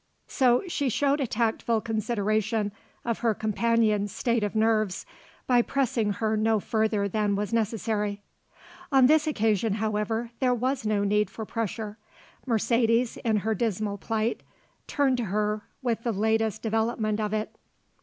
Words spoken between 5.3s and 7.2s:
by pressing her no further